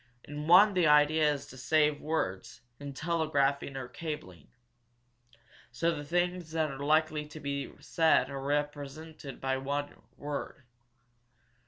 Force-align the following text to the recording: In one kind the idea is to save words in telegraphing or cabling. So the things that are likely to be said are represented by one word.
In 0.23 0.47
one 0.47 0.69
kind 0.69 0.77
the 0.77 0.87
idea 0.87 1.31
is 1.31 1.45
to 1.45 1.57
save 1.57 2.01
words 2.01 2.61
in 2.79 2.91
telegraphing 2.95 3.77
or 3.77 3.87
cabling. 3.87 4.47
So 5.71 5.91
the 5.95 6.03
things 6.03 6.49
that 6.53 6.71
are 6.71 6.79
likely 6.83 7.27
to 7.27 7.39
be 7.39 7.71
said 7.81 8.27
are 8.31 8.41
represented 8.41 9.39
by 9.39 9.57
one 9.57 9.93
word. 10.17 10.63